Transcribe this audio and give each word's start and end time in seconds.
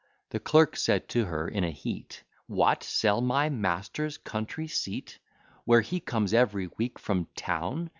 The 0.31 0.39
clerk 0.39 0.77
said 0.77 1.07
to 1.09 1.25
her 1.25 1.47
in 1.47 1.63
a 1.63 1.69
heat, 1.69 2.23
What! 2.47 2.81
sell 2.83 3.21
my 3.21 3.49
master's 3.49 4.17
country 4.17 4.67
seat, 4.67 5.19
Where 5.63 5.81
he 5.81 5.99
comes 5.99 6.33
every 6.33 6.71
week 6.75 6.97
from 6.97 7.27
town! 7.35 7.87